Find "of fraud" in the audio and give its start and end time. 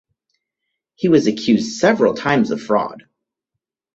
2.49-3.03